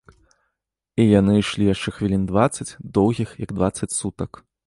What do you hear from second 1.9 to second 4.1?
хвілін дваццаць, доўгіх, як дваццаць